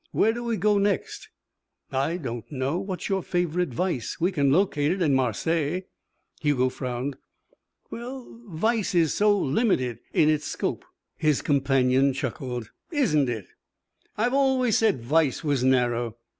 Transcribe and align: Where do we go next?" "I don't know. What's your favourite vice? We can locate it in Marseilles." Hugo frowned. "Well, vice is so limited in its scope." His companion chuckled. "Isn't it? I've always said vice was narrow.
Where 0.11 0.33
do 0.33 0.43
we 0.43 0.57
go 0.57 0.79
next?" 0.79 1.29
"I 1.91 2.17
don't 2.17 2.51
know. 2.51 2.79
What's 2.79 3.07
your 3.07 3.21
favourite 3.21 3.69
vice? 3.69 4.19
We 4.19 4.31
can 4.31 4.51
locate 4.51 4.91
it 4.91 4.99
in 4.99 5.13
Marseilles." 5.13 5.83
Hugo 6.41 6.69
frowned. 6.69 7.17
"Well, 7.91 8.41
vice 8.49 8.95
is 8.95 9.13
so 9.13 9.37
limited 9.37 9.99
in 10.11 10.27
its 10.27 10.45
scope." 10.47 10.85
His 11.17 11.43
companion 11.43 12.13
chuckled. 12.13 12.71
"Isn't 12.91 13.29
it? 13.29 13.45
I've 14.17 14.33
always 14.33 14.75
said 14.79 15.03
vice 15.03 15.43
was 15.43 15.63
narrow. 15.63 16.17